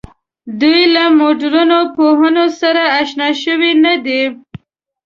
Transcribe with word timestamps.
دوی 0.61 0.81
له 0.95 1.03
مډرنو 1.19 1.79
پوهنو 1.95 2.45
سره 2.59 2.83
آشنا 2.99 3.27
شوې 3.43 3.71
نه 3.83 3.93
ده. 4.05 4.21